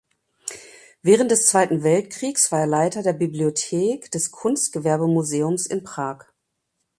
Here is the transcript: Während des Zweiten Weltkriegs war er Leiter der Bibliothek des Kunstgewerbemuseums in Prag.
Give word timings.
Während 1.03 1.29
des 1.29 1.45
Zweiten 1.45 1.83
Weltkriegs 1.83 2.51
war 2.51 2.61
er 2.61 2.65
Leiter 2.65 3.03
der 3.03 3.13
Bibliothek 3.13 4.09
des 4.09 4.31
Kunstgewerbemuseums 4.31 5.67
in 5.67 5.83
Prag. 5.83 6.25